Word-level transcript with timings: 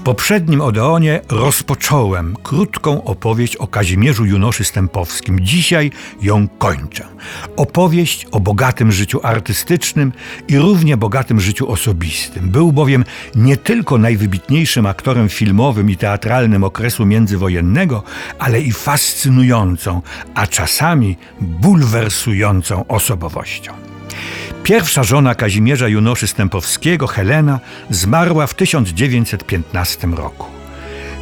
W 0.00 0.02
poprzednim 0.02 0.60
Odeonie 0.60 1.20
rozpocząłem 1.28 2.36
krótką 2.42 3.04
opowieść 3.04 3.56
o 3.56 3.66
Kazimierzu 3.66 4.24
Junoszy 4.24 4.64
Stępowskim. 4.64 5.40
Dzisiaj 5.40 5.90
ją 6.22 6.48
kończę. 6.48 7.04
Opowieść 7.56 8.26
o 8.32 8.40
bogatym 8.40 8.92
życiu 8.92 9.20
artystycznym 9.22 10.12
i 10.48 10.58
równie 10.58 10.96
bogatym 10.96 11.40
życiu 11.40 11.70
osobistym. 11.70 12.50
Był 12.50 12.72
bowiem 12.72 13.04
nie 13.34 13.56
tylko 13.56 13.98
najwybitniejszym 13.98 14.86
aktorem 14.86 15.28
filmowym 15.28 15.90
i 15.90 15.96
teatralnym 15.96 16.64
okresu 16.64 17.06
międzywojennego, 17.06 18.02
ale 18.38 18.60
i 18.60 18.72
fascynującą, 18.72 20.02
a 20.34 20.46
czasami 20.46 21.16
bulwersującą 21.40 22.86
osobowością. 22.86 23.89
Pierwsza 24.62 25.02
żona 25.02 25.34
Kazimierza 25.34 25.88
Junoszy 25.88 26.26
Stępowskiego, 26.26 27.06
Helena, 27.06 27.60
zmarła 27.90 28.46
w 28.46 28.54
1915 28.54 30.06
roku. 30.06 30.46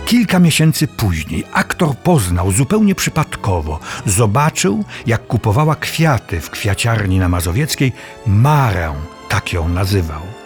Kilka 0.06 0.38
miesięcy 0.38 0.88
później 0.88 1.44
aktor 1.52 1.96
poznał 1.96 2.52
zupełnie 2.52 2.94
przypadkowo, 2.94 3.80
zobaczył, 4.06 4.84
jak 5.06 5.26
kupowała 5.26 5.74
kwiaty 5.74 6.40
w 6.40 6.50
kwiaciarni 6.50 7.18
na 7.18 7.28
Mazowieckiej 7.28 7.92
Marę, 8.26 8.94
tak 9.28 9.52
ją 9.52 9.68
nazywał. 9.68 10.37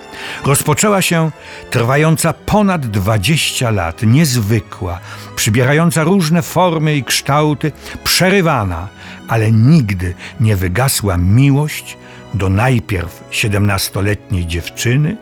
Rozpoczęła 0.45 1.03
się 1.03 1.31
trwająca 1.71 2.33
ponad 2.33 2.87
20 2.87 3.71
lat, 3.71 4.03
niezwykła, 4.03 5.01
przybierająca 5.37 6.05
różne 6.05 6.43
formy 6.43 6.97
i 6.97 7.05
kształty, 7.05 7.73
przerywana, 8.05 8.89
ale 9.29 9.53
nigdy 9.53 10.15
nie 10.41 10.57
wygasła 10.57 11.17
miłość 11.17 11.97
do 12.35 12.49
najpierw 12.49 13.25
siedemnastoletniej 13.31 14.47
dziewczyny, 14.47 15.17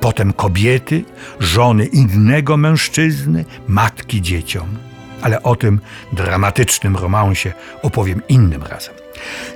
potem 0.00 0.32
kobiety, 0.32 1.04
żony 1.40 1.86
innego 1.86 2.56
mężczyzny, 2.56 3.44
matki 3.68 4.22
dzieciom. 4.22 4.93
Ale 5.22 5.42
o 5.42 5.56
tym 5.56 5.80
dramatycznym 6.12 6.96
romansie 6.96 7.52
opowiem 7.82 8.22
innym 8.28 8.62
razem. 8.62 8.94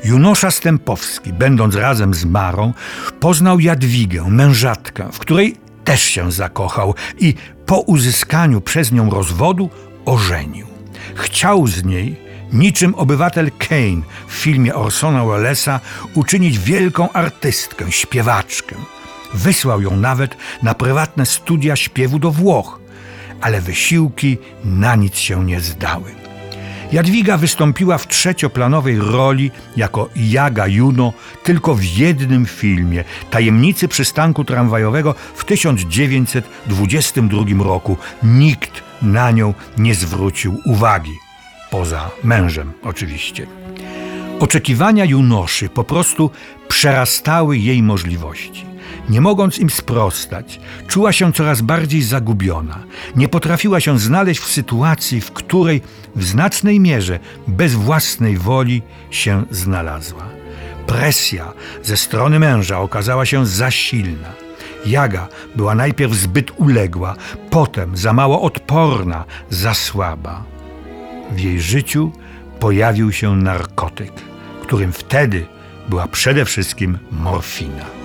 Junosza 0.04 0.50
Stępowski, 0.50 1.32
będąc 1.32 1.74
razem 1.74 2.14
z 2.14 2.24
Marą, 2.24 2.72
poznał 3.20 3.60
Jadwigę, 3.60 4.24
mężatkę, 4.28 5.08
w 5.12 5.18
której 5.18 5.56
też 5.84 6.02
się 6.02 6.32
zakochał 6.32 6.94
i 7.18 7.34
po 7.66 7.80
uzyskaniu 7.80 8.60
przez 8.60 8.92
nią 8.92 9.10
rozwodu 9.10 9.70
ożenił. 10.04 10.66
Chciał 11.14 11.66
z 11.66 11.84
niej 11.84 12.16
niczym 12.52 12.94
obywatel 12.94 13.50
Kane 13.58 14.02
w 14.28 14.32
filmie 14.32 14.74
Orsona 14.74 15.24
Wellesa 15.24 15.80
uczynić 16.14 16.58
wielką 16.58 17.12
artystkę, 17.12 17.92
śpiewaczkę. 17.92 18.76
Wysłał 19.34 19.82
ją 19.82 19.96
nawet 19.96 20.36
na 20.62 20.74
prywatne 20.74 21.26
studia 21.26 21.76
śpiewu 21.76 22.18
do 22.18 22.30
Włoch, 22.30 22.80
ale 23.40 23.60
wysiłki 23.60 24.38
na 24.64 24.96
nic 24.96 25.16
się 25.16 25.44
nie 25.44 25.60
zdały. 25.60 26.18
Jadwiga 26.92 27.36
wystąpiła 27.36 27.98
w 27.98 28.08
trzecioplanowej 28.08 28.98
roli 28.98 29.50
jako 29.76 30.08
Jaga 30.16 30.66
Juno 30.66 31.12
tylko 31.42 31.74
w 31.74 31.84
jednym 31.84 32.46
filmie 32.46 33.04
Tajemnicy 33.30 33.88
przystanku 33.88 34.44
tramwajowego 34.44 35.14
w 35.34 35.44
1922 35.44 37.64
roku. 37.64 37.96
Nikt 38.22 38.82
na 39.02 39.30
nią 39.30 39.54
nie 39.78 39.94
zwrócił 39.94 40.60
uwagi 40.64 41.12
poza 41.70 42.10
mężem 42.24 42.72
oczywiście. 42.82 43.46
Oczekiwania 44.40 45.04
Junoszy 45.04 45.68
po 45.68 45.84
prostu 45.84 46.30
przerastały 46.68 47.58
jej 47.58 47.82
możliwości. 47.82 48.66
Nie 49.08 49.20
mogąc 49.20 49.58
im 49.58 49.70
sprostać, 49.70 50.60
czuła 50.88 51.12
się 51.12 51.32
coraz 51.32 51.60
bardziej 51.60 52.02
zagubiona. 52.02 52.78
Nie 53.16 53.28
potrafiła 53.28 53.80
się 53.80 53.98
znaleźć 53.98 54.40
w 54.40 54.46
sytuacji, 54.46 55.20
w 55.20 55.32
której 55.32 55.82
w 56.16 56.24
znacznej 56.24 56.80
mierze 56.80 57.18
bez 57.46 57.74
własnej 57.74 58.38
woli 58.38 58.82
się 59.10 59.44
znalazła. 59.50 60.24
Presja 60.86 61.52
ze 61.82 61.96
strony 61.96 62.38
męża 62.38 62.80
okazała 62.80 63.26
się 63.26 63.46
za 63.46 63.70
silna. 63.70 64.28
Jaga 64.86 65.28
była 65.56 65.74
najpierw 65.74 66.14
zbyt 66.14 66.50
uległa, 66.56 67.16
potem 67.50 67.96
za 67.96 68.12
mało 68.12 68.42
odporna, 68.42 69.24
za 69.50 69.74
słaba. 69.74 70.44
W 71.30 71.40
jej 71.40 71.60
życiu 71.60 72.12
pojawił 72.60 73.12
się 73.12 73.36
narkotyk, 73.36 74.12
którym 74.62 74.92
wtedy 74.92 75.46
była 75.88 76.08
przede 76.08 76.44
wszystkim 76.44 76.98
morfina. 77.10 77.97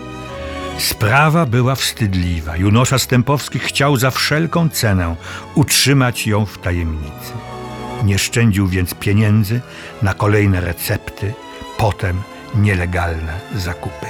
Sprawa 0.77 1.45
była 1.45 1.75
wstydliwa. 1.75 2.57
Junosza 2.57 2.99
Stępowski 2.99 3.59
chciał 3.59 3.97
za 3.97 4.11
wszelką 4.11 4.69
cenę 4.69 5.15
utrzymać 5.55 6.27
ją 6.27 6.45
w 6.45 6.57
tajemnicy. 6.57 7.33
Nie 8.03 8.19
szczędził 8.19 8.67
więc 8.67 8.93
pieniędzy 8.93 9.61
na 10.01 10.13
kolejne 10.13 10.61
recepty, 10.61 11.33
potem 11.77 12.21
nielegalne 12.55 13.39
zakupy. 13.55 14.05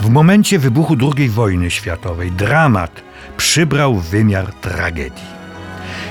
W 0.00 0.10
momencie 0.10 0.58
wybuchu 0.58 0.96
II 1.16 1.28
wojny 1.28 1.70
światowej 1.70 2.32
dramat 2.32 3.02
przybrał 3.36 3.94
wymiar 3.94 4.52
tragedii. 4.52 5.43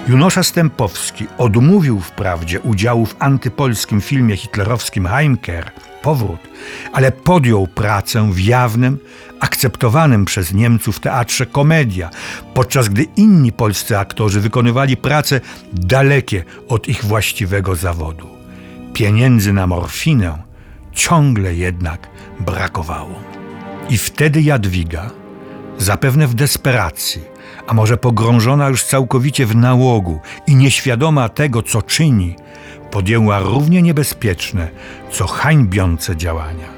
Junosza 0.07 0.43
Stępowski 0.43 1.25
odmówił 1.37 1.99
wprawdzie 1.99 2.59
udziału 2.59 3.05
w 3.05 3.15
antypolskim 3.19 4.01
filmie 4.01 4.37
hitlerowskim 4.37 5.07
Heimkehr, 5.07 5.71
Powrót, 6.01 6.39
ale 6.93 7.11
podjął 7.11 7.67
pracę 7.67 8.31
w 8.31 8.39
jawnym, 8.39 8.97
akceptowanym 9.39 10.25
przez 10.25 10.53
Niemców 10.53 10.99
teatrze 10.99 11.45
komedia, 11.45 12.09
podczas 12.53 12.89
gdy 12.89 13.03
inni 13.03 13.51
polscy 13.51 13.97
aktorzy 13.97 14.41
wykonywali 14.41 14.97
prace 14.97 15.41
dalekie 15.73 16.43
od 16.67 16.87
ich 16.87 17.05
właściwego 17.05 17.75
zawodu. 17.75 18.27
Pieniędzy 18.93 19.53
na 19.53 19.67
morfinę 19.67 20.37
ciągle 20.93 21.55
jednak 21.55 22.09
brakowało. 22.39 23.19
I 23.89 23.97
wtedy 23.97 24.41
Jadwiga, 24.41 25.11
zapewne 25.77 26.27
w 26.27 26.33
desperacji, 26.33 27.21
a 27.67 27.73
może 27.73 27.97
pogrążona 27.97 28.69
już 28.69 28.83
całkowicie 28.83 29.45
w 29.45 29.55
nałogu 29.55 30.19
i 30.47 30.55
nieświadoma 30.55 31.29
tego, 31.29 31.63
co 31.63 31.81
czyni, 31.81 32.35
podjęła 32.91 33.39
równie 33.39 33.81
niebezpieczne, 33.81 34.67
co 35.11 35.27
hańbiące 35.27 36.17
działania. 36.17 36.73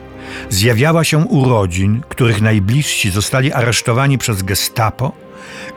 Zjawiała 0.49 1.03
się 1.03 1.17
u 1.17 1.49
rodzin, 1.49 2.01
których 2.09 2.41
najbliżsi 2.41 3.09
zostali 3.09 3.53
aresztowani 3.53 4.17
przez 4.17 4.43
gestapo 4.43 5.24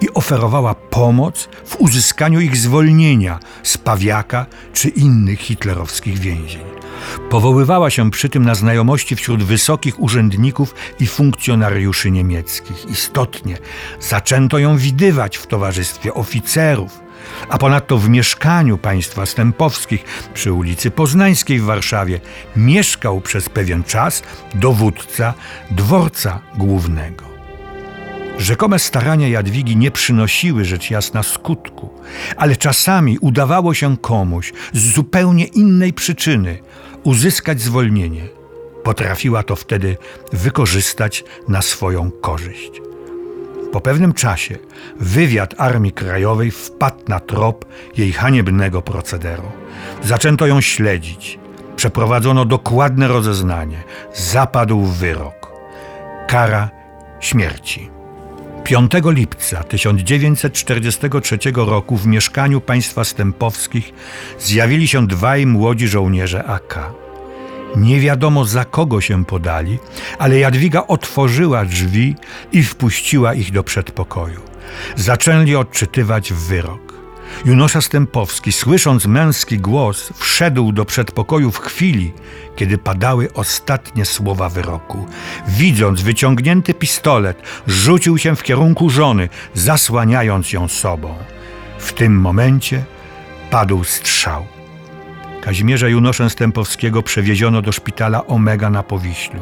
i 0.00 0.14
oferowała 0.14 0.74
pomoc 0.74 1.48
w 1.64 1.76
uzyskaniu 1.76 2.40
ich 2.40 2.56
zwolnienia 2.56 3.38
z 3.62 3.78
Pawiaka 3.78 4.46
czy 4.72 4.88
innych 4.88 5.40
hitlerowskich 5.40 6.18
więzień. 6.18 6.78
Powoływała 7.30 7.90
się 7.90 8.10
przy 8.10 8.28
tym 8.28 8.44
na 8.44 8.54
znajomości 8.54 9.16
wśród 9.16 9.42
wysokich 9.42 10.00
urzędników 10.00 10.74
i 11.00 11.06
funkcjonariuszy 11.06 12.10
niemieckich. 12.10 12.90
Istotnie 12.90 13.58
zaczęto 14.00 14.58
ją 14.58 14.76
widywać 14.76 15.36
w 15.36 15.46
towarzystwie 15.46 16.14
oficerów, 16.14 17.00
a 17.48 17.58
ponadto 17.58 17.98
w 17.98 18.08
mieszkaniu 18.08 18.78
państwa 18.78 19.26
Stępowskich 19.26 20.04
przy 20.34 20.52
ulicy 20.52 20.90
Poznańskiej 20.90 21.60
w 21.60 21.64
Warszawie 21.64 22.20
mieszkał 22.56 23.20
przez 23.20 23.48
pewien 23.48 23.84
czas 23.84 24.22
dowódca 24.54 25.34
dworca 25.70 26.40
głównego. 26.54 27.27
Rzekome 28.38 28.78
starania 28.78 29.28
Jadwigi 29.28 29.76
nie 29.76 29.90
przynosiły 29.90 30.64
rzecz 30.64 30.90
jasna 30.90 31.22
skutku, 31.22 31.90
ale 32.36 32.56
czasami 32.56 33.18
udawało 33.18 33.74
się 33.74 33.96
komuś 33.96 34.52
z 34.72 34.94
zupełnie 34.94 35.44
innej 35.44 35.92
przyczyny 35.92 36.58
uzyskać 37.04 37.60
zwolnienie. 37.60 38.28
Potrafiła 38.84 39.42
to 39.42 39.56
wtedy 39.56 39.96
wykorzystać 40.32 41.24
na 41.48 41.62
swoją 41.62 42.10
korzyść. 42.10 42.70
Po 43.72 43.80
pewnym 43.80 44.12
czasie 44.12 44.58
wywiad 45.00 45.54
Armii 45.58 45.92
Krajowej 45.92 46.50
wpadł 46.50 47.02
na 47.08 47.20
trop 47.20 47.64
jej 47.96 48.12
haniebnego 48.12 48.82
procederu. 48.82 49.52
Zaczęto 50.04 50.46
ją 50.46 50.60
śledzić. 50.60 51.38
Przeprowadzono 51.76 52.44
dokładne 52.44 53.08
rozeznanie. 53.08 53.82
Zapadł 54.14 54.82
wyrok. 54.82 55.52
Kara 56.28 56.70
śmierci. 57.20 57.97
5 58.68 58.92
lipca 59.04 59.62
1943 59.62 61.38
roku 61.54 61.96
w 61.96 62.06
mieszkaniu 62.06 62.60
państwa 62.60 63.04
Stępowskich 63.04 63.92
zjawili 64.38 64.88
się 64.88 65.06
dwaj 65.06 65.46
młodzi 65.46 65.88
żołnierze 65.88 66.44
AK. 66.44 66.92
Nie 67.76 68.00
wiadomo 68.00 68.44
za 68.44 68.64
kogo 68.64 69.00
się 69.00 69.24
podali, 69.24 69.78
ale 70.18 70.38
Jadwiga 70.38 70.86
otworzyła 70.86 71.64
drzwi 71.64 72.14
i 72.52 72.62
wpuściła 72.62 73.34
ich 73.34 73.52
do 73.52 73.62
przedpokoju. 73.62 74.40
Zaczęli 74.96 75.54
odczytywać 75.56 76.32
wyrok. 76.32 76.87
Junosza 77.44 77.80
Stępowski, 77.80 78.52
słysząc 78.52 79.06
męski 79.06 79.58
głos, 79.58 80.12
wszedł 80.16 80.72
do 80.72 80.84
przedpokoju 80.84 81.50
w 81.50 81.58
chwili, 81.58 82.12
kiedy 82.56 82.78
padały 82.78 83.32
ostatnie 83.34 84.04
słowa 84.04 84.48
wyroku. 84.48 85.06
Widząc 85.48 86.02
wyciągnięty 86.02 86.74
pistolet, 86.74 87.42
rzucił 87.66 88.18
się 88.18 88.36
w 88.36 88.42
kierunku 88.42 88.90
żony, 88.90 89.28
zasłaniając 89.54 90.52
ją 90.52 90.68
sobą. 90.68 91.14
W 91.78 91.92
tym 91.92 92.20
momencie 92.20 92.84
padł 93.50 93.84
strzał. 93.84 94.46
Kazimierza 95.40 95.88
Junosza 95.88 96.30
Stępowskiego 96.30 97.02
przewieziono 97.02 97.62
do 97.62 97.72
szpitala 97.72 98.26
Omega 98.26 98.70
na 98.70 98.82
Powiślu. 98.82 99.40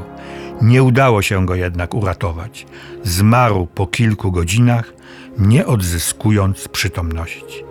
Nie 0.63 0.83
udało 0.83 1.23
się 1.23 1.47
go 1.47 1.55
jednak 1.55 1.95
uratować. 1.95 2.67
Zmarł 3.05 3.67
po 3.67 3.87
kilku 3.87 4.33
godzinach, 4.33 4.93
nie 5.39 5.67
odzyskując 5.67 6.69
przytomności. 6.69 7.65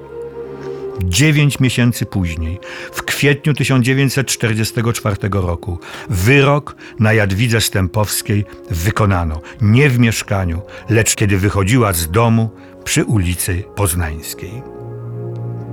Dziewięć 1.03 1.59
miesięcy 1.59 2.05
później, 2.05 2.59
w 2.91 3.03
kwietniu 3.03 3.53
1944 3.53 5.15
roku, 5.31 5.79
wyrok 6.09 6.75
na 6.99 7.13
Jadwidze 7.13 7.61
Stępowskiej 7.61 8.45
wykonano 8.69 9.41
nie 9.61 9.89
w 9.89 9.99
mieszkaniu, 9.99 10.61
lecz 10.89 11.15
kiedy 11.15 11.37
wychodziła 11.37 11.93
z 11.93 12.11
domu 12.11 12.49
przy 12.83 13.03
ulicy 13.03 13.63
Poznańskiej. 13.75 14.61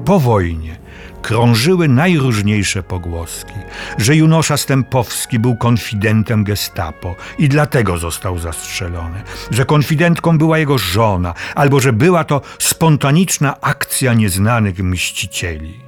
Po 0.04 0.20
wojnie 0.20 0.81
krążyły 1.22 1.88
najróżniejsze 1.88 2.82
pogłoski, 2.82 3.54
że 3.98 4.16
Junosza 4.16 4.56
Stępowski 4.56 5.38
był 5.38 5.56
konfidentem 5.56 6.44
gestapo 6.44 7.16
i 7.38 7.48
dlatego 7.48 7.98
został 7.98 8.38
zastrzelony, 8.38 9.22
że 9.50 9.64
konfidentką 9.64 10.38
była 10.38 10.58
jego 10.58 10.78
żona, 10.78 11.34
albo 11.54 11.80
że 11.80 11.92
była 11.92 12.24
to 12.24 12.40
spontaniczna 12.58 13.60
akcja 13.60 14.14
nieznanych 14.14 14.78
mścicieli. 14.78 15.80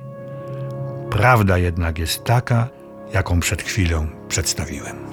Prawda 1.10 1.58
jednak 1.58 1.98
jest 1.98 2.24
taka, 2.24 2.68
jaką 3.12 3.40
przed 3.40 3.62
chwilą 3.62 4.06
przedstawiłem. 4.28 5.03